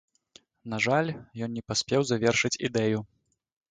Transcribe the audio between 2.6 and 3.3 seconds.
ідэю.